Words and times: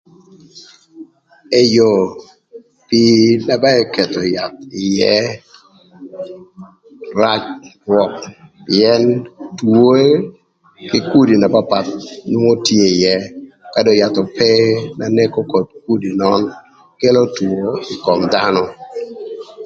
Eyo, 1.61 1.91
pii 2.87 3.25
na 3.47 3.55
ba 3.61 3.69
eketho 3.81 4.21
yath 4.35 4.57
ïë 4.85 5.15
rac 7.19 7.43
rwök 7.85 8.13
pïën 8.65 9.03
twoe 9.59 10.03
kï 10.89 10.99
kudi 11.09 11.33
na 11.37 11.47
papath 11.55 11.91
nwongo 12.29 12.53
tye 12.65 12.83
ïë. 12.99 13.15
Ka 13.73 13.79
dong 13.85 13.99
yath 14.01 14.17
ope 14.23 14.51
na 14.97 15.05
neko 15.15 15.39
koth 15.51 15.69
kudi 15.85 16.09
nön, 16.19 16.41
kelo 16.99 17.21
two 17.35 17.59
ï 17.93 17.95
kom 18.03 18.21
dhano. 18.33 18.63